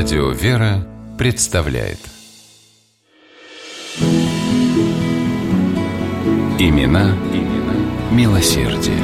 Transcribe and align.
Радио 0.00 0.30
«Вера» 0.30 0.86
представляет 1.18 1.98
Имена, 6.56 7.16
имена 7.32 7.74
милосердие. 8.12 9.02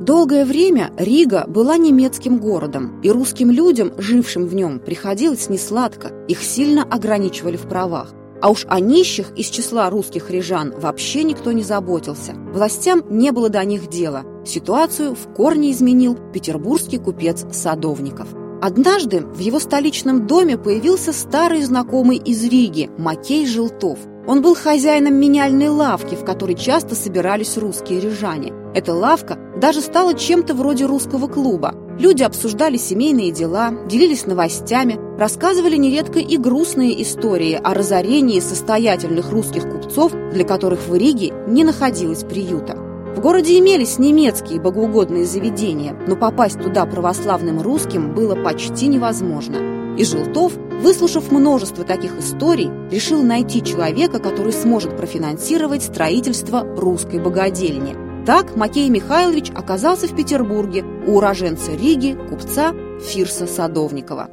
Долгое 0.00 0.44
время 0.44 0.90
Рига 0.98 1.44
была 1.46 1.76
немецким 1.76 2.38
городом, 2.38 3.00
и 3.00 3.10
русским 3.12 3.52
людям, 3.52 3.92
жившим 3.96 4.46
в 4.46 4.54
нем, 4.56 4.80
приходилось 4.80 5.48
несладко, 5.48 6.08
их 6.26 6.42
сильно 6.42 6.82
ограничивали 6.82 7.56
в 7.56 7.68
правах. 7.68 8.12
А 8.42 8.50
уж 8.50 8.66
о 8.68 8.80
нищих 8.80 9.32
из 9.36 9.46
числа 9.46 9.90
русских 9.90 10.30
рижан 10.30 10.74
вообще 10.78 11.22
никто 11.22 11.52
не 11.52 11.62
заботился. 11.62 12.34
Властям 12.52 13.02
не 13.08 13.32
было 13.32 13.48
до 13.48 13.64
них 13.64 13.88
дела. 13.88 14.24
Ситуацию 14.44 15.14
в 15.14 15.32
корне 15.34 15.72
изменил 15.72 16.16
петербургский 16.32 16.98
купец 16.98 17.44
Садовников. 17.52 18.28
Однажды 18.62 19.20
в 19.20 19.38
его 19.38 19.60
столичном 19.60 20.26
доме 20.26 20.56
появился 20.56 21.12
старый 21.12 21.62
знакомый 21.62 22.16
из 22.16 22.42
Риги 22.44 22.90
Макей 22.96 23.46
Желтов. 23.46 23.98
Он 24.26 24.42
был 24.42 24.54
хозяином 24.54 25.14
меняльной 25.14 25.68
лавки, 25.68 26.14
в 26.14 26.24
которой 26.24 26.56
часто 26.56 26.94
собирались 26.94 27.56
русские 27.56 28.00
рижане. 28.00 28.52
Эта 28.74 28.92
лавка 28.92 29.38
даже 29.60 29.80
стала 29.80 30.14
чем-то 30.14 30.54
вроде 30.54 30.84
русского 30.86 31.28
клуба. 31.28 31.74
Люди 31.98 32.22
обсуждали 32.22 32.76
семейные 32.76 33.30
дела, 33.30 33.72
делились 33.86 34.26
новостями, 34.26 34.98
рассказывали 35.18 35.76
нередко 35.76 36.18
и 36.18 36.36
грустные 36.36 37.02
истории 37.02 37.58
о 37.62 37.72
разорении 37.72 38.38
состоятельных 38.40 39.30
русских 39.30 39.70
купцов, 39.70 40.12
для 40.32 40.44
которых 40.44 40.88
в 40.88 40.94
Риге 40.94 41.32
не 41.48 41.64
находилось 41.64 42.22
приюта. 42.22 42.76
В 43.16 43.20
городе 43.20 43.58
имелись 43.58 43.98
немецкие 43.98 44.60
богоугодные 44.60 45.24
заведения, 45.24 45.96
но 46.06 46.16
попасть 46.16 46.60
туда 46.60 46.84
православным 46.84 47.62
русским 47.62 48.14
было 48.14 48.34
почти 48.34 48.88
невозможно. 48.88 49.96
И 49.96 50.04
Желтов, 50.04 50.52
выслушав 50.82 51.32
множество 51.32 51.82
таких 51.82 52.18
историй, 52.18 52.70
решил 52.90 53.22
найти 53.22 53.64
человека, 53.64 54.18
который 54.18 54.52
сможет 54.52 54.98
профинансировать 54.98 55.82
строительство 55.82 56.62
русской 56.76 57.18
богадельни– 57.18 57.96
так 58.26 58.56
Макей 58.56 58.88
Михайлович 58.90 59.50
оказался 59.54 60.08
в 60.08 60.16
Петербурге 60.16 60.84
у 61.06 61.16
уроженца 61.16 61.70
Риги, 61.72 62.18
купца 62.28 62.74
Фирса 63.00 63.46
Садовникова. 63.46 64.28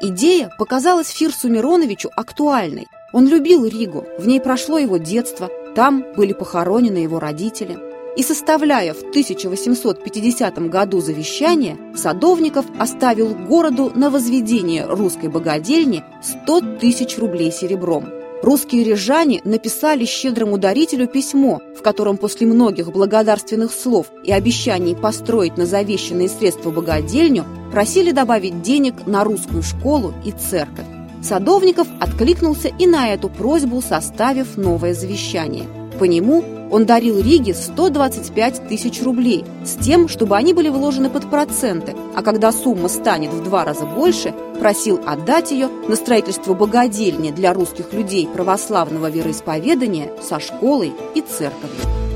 Идея 0.00 0.50
показалась 0.58 1.10
Фирсу 1.10 1.48
Мироновичу 1.50 2.10
актуальной. 2.16 2.86
Он 3.12 3.26
любил 3.26 3.66
Ригу, 3.66 4.06
в 4.18 4.26
ней 4.26 4.40
прошло 4.40 4.78
его 4.78 4.96
детство, 4.96 5.50
там 5.74 6.04
были 6.16 6.32
похоронены 6.32 6.98
его 6.98 7.18
родители. 7.18 7.78
И 8.16 8.22
составляя 8.22 8.94
в 8.94 9.02
1850 9.02 10.58
году 10.70 11.00
завещание, 11.00 11.76
Садовников 11.94 12.64
оставил 12.78 13.34
городу 13.34 13.92
на 13.94 14.10
возведение 14.10 14.86
русской 14.86 15.28
богадельни 15.28 16.02
100 16.22 16.78
тысяч 16.80 17.18
рублей 17.18 17.52
серебром– 17.52 18.08
Русские 18.42 18.84
рижане 18.84 19.40
написали 19.44 20.04
щедрому 20.04 20.58
дарителю 20.58 21.08
письмо, 21.08 21.60
в 21.76 21.82
котором 21.82 22.16
после 22.16 22.46
многих 22.46 22.92
благодарственных 22.92 23.72
слов 23.72 24.06
и 24.22 24.32
обещаний 24.32 24.94
построить 24.94 25.56
на 25.56 25.66
завещанные 25.66 26.28
средства 26.28 26.70
богадельню 26.70 27.44
просили 27.72 28.12
добавить 28.12 28.62
денег 28.62 29.06
на 29.06 29.24
русскую 29.24 29.62
школу 29.62 30.14
и 30.24 30.30
церковь. 30.32 30.86
Садовников 31.22 31.88
откликнулся 32.00 32.68
и 32.68 32.86
на 32.86 33.08
эту 33.08 33.28
просьбу, 33.28 33.82
составив 33.82 34.56
новое 34.56 34.94
завещание. 34.94 35.66
По 35.98 36.04
нему 36.04 36.44
он 36.70 36.86
дарил 36.86 37.18
Риге 37.18 37.54
125 37.54 38.68
тысяч 38.68 39.02
рублей 39.02 39.44
с 39.64 39.74
тем, 39.74 40.08
чтобы 40.08 40.36
они 40.36 40.52
были 40.52 40.68
вложены 40.68 41.10
под 41.10 41.28
проценты, 41.28 41.96
а 42.14 42.22
когда 42.22 42.52
сумма 42.52 42.88
станет 42.88 43.32
в 43.32 43.42
два 43.42 43.64
раза 43.64 43.84
больше, 43.84 44.32
просил 44.60 45.00
отдать 45.06 45.50
ее 45.50 45.68
на 45.88 45.96
строительство 45.96 46.54
богадельни 46.54 47.30
для 47.30 47.52
русских 47.52 47.92
людей 47.92 48.28
православного 48.28 49.10
вероисповедания 49.10 50.10
со 50.22 50.38
школой 50.40 50.92
и 51.14 51.20
церковью. 51.20 52.07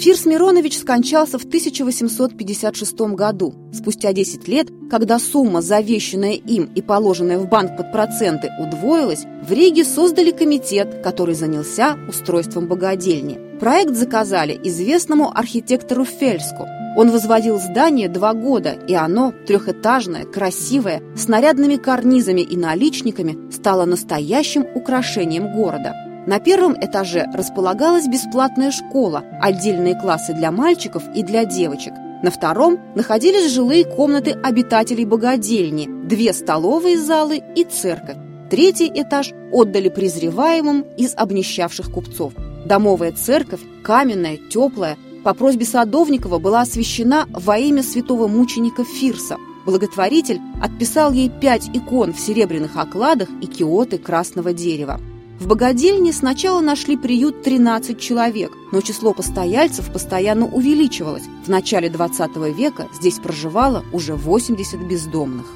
Фирс 0.00 0.24
Миронович 0.24 0.78
скончался 0.78 1.38
в 1.38 1.44
1856 1.44 3.00
году, 3.12 3.52
спустя 3.70 4.14
10 4.14 4.48
лет, 4.48 4.68
когда 4.90 5.18
сумма, 5.18 5.60
завещанная 5.60 6.32
им 6.32 6.70
и 6.74 6.80
положенная 6.80 7.38
в 7.38 7.46
банк 7.50 7.76
под 7.76 7.92
проценты, 7.92 8.50
удвоилась, 8.58 9.26
в 9.46 9.52
Риге 9.52 9.84
создали 9.84 10.30
комитет, 10.30 11.02
который 11.04 11.34
занялся 11.34 11.98
устройством 12.08 12.66
богадельни. 12.66 13.38
Проект 13.60 13.94
заказали 13.94 14.58
известному 14.64 15.36
архитектору 15.36 16.06
Фельску. 16.06 16.66
Он 16.96 17.10
возводил 17.10 17.58
здание 17.58 18.08
два 18.08 18.32
года, 18.32 18.78
и 18.88 18.94
оно, 18.94 19.34
трехэтажное, 19.46 20.24
красивое, 20.24 21.02
с 21.14 21.28
нарядными 21.28 21.76
карнизами 21.76 22.40
и 22.40 22.56
наличниками, 22.56 23.52
стало 23.52 23.84
настоящим 23.84 24.64
украшением 24.74 25.52
города. 25.52 26.09
На 26.30 26.38
первом 26.38 26.76
этаже 26.80 27.26
располагалась 27.34 28.06
бесплатная 28.06 28.70
школа, 28.70 29.24
отдельные 29.40 30.00
классы 30.00 30.32
для 30.32 30.52
мальчиков 30.52 31.02
и 31.12 31.24
для 31.24 31.44
девочек. 31.44 31.92
На 32.22 32.30
втором 32.30 32.78
находились 32.94 33.50
жилые 33.50 33.84
комнаты 33.84 34.38
обитателей 34.40 35.04
богадельни, 35.04 35.88
две 36.06 36.32
столовые 36.32 37.00
залы 37.00 37.42
и 37.56 37.64
церковь. 37.64 38.14
Третий 38.48 38.88
этаж 38.94 39.32
отдали 39.50 39.88
презреваемым 39.88 40.82
из 40.96 41.16
обнищавших 41.16 41.90
купцов. 41.90 42.32
Домовая 42.64 43.10
церковь, 43.10 43.62
каменная, 43.82 44.38
теплая, 44.52 44.98
по 45.24 45.34
просьбе 45.34 45.64
Садовникова 45.64 46.38
была 46.38 46.60
освящена 46.60 47.26
во 47.28 47.58
имя 47.58 47.82
святого 47.82 48.28
мученика 48.28 48.84
Фирса. 48.84 49.36
Благотворитель 49.66 50.40
отписал 50.62 51.10
ей 51.10 51.28
пять 51.28 51.68
икон 51.74 52.12
в 52.12 52.20
серебряных 52.20 52.76
окладах 52.76 53.28
и 53.42 53.46
киоты 53.46 53.98
красного 53.98 54.52
дерева. 54.52 55.00
В 55.40 55.46
богадельне 55.46 56.12
сначала 56.12 56.60
нашли 56.60 56.98
приют 56.98 57.42
13 57.42 57.98
человек, 57.98 58.52
но 58.72 58.82
число 58.82 59.14
постояльцев 59.14 59.90
постоянно 59.90 60.44
увеличивалось. 60.44 61.22
В 61.46 61.48
начале 61.48 61.88
20 61.88 62.36
века 62.54 62.88
здесь 62.92 63.18
проживало 63.18 63.82
уже 63.90 64.14
80 64.14 64.78
бездомных. 64.86 65.46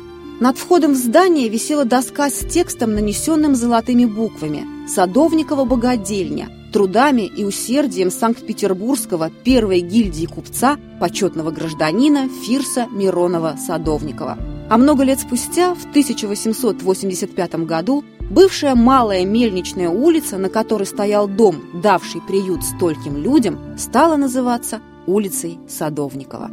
Над 0.40 0.56
входом 0.56 0.94
в 0.94 0.96
здание 0.96 1.50
висела 1.50 1.84
доска 1.84 2.30
с 2.30 2.46
текстом, 2.46 2.94
нанесенным 2.94 3.54
золотыми 3.54 4.06
буквами 4.06 4.88
«Садовникова 4.88 5.66
богадельня», 5.66 6.48
трудами 6.72 7.26
и 7.26 7.44
усердием 7.44 8.10
Санкт-Петербургского 8.10 9.30
первой 9.44 9.80
гильдии 9.80 10.24
купца, 10.24 10.78
почетного 10.98 11.50
гражданина 11.50 12.30
Фирса 12.46 12.88
Миронова-Садовникова. 12.90 14.38
А 14.70 14.78
много 14.78 15.04
лет 15.04 15.20
спустя, 15.20 15.74
в 15.74 15.84
1885 15.90 17.54
году, 17.66 18.02
Бывшая 18.34 18.74
малая 18.74 19.24
мельничная 19.24 19.88
улица, 19.88 20.38
на 20.38 20.48
которой 20.48 20.86
стоял 20.86 21.28
дом, 21.28 21.62
давший 21.72 22.20
приют 22.20 22.64
стольким 22.64 23.16
людям, 23.16 23.78
стала 23.78 24.16
называться 24.16 24.80
улицей 25.06 25.60
Садовникова. 25.68 26.50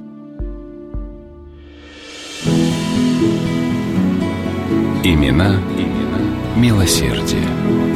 Имена, 5.03 5.55
имена 5.75 6.19
милосердие. 6.55 7.90